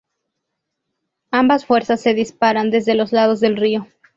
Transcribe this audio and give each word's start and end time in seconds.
Ambas 1.29 1.67
fuerzas 1.67 2.01
se 2.01 2.15
disparan 2.15 2.71
desde 2.71 2.95
los 2.95 3.11
lados 3.13 3.39
del 3.39 3.55
río. 3.55 3.85